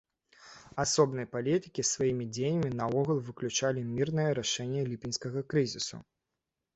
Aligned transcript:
Асобныя 0.83 1.27
палітыкі 1.33 1.81
сваімі 1.89 2.25
дзеяннямі 2.37 2.71
наогул 2.79 3.17
выключалі 3.27 3.83
мірнае 3.99 4.25
рашэнне 4.39 4.81
ліпеньскага 4.95 5.39
крызісу. 5.55 5.97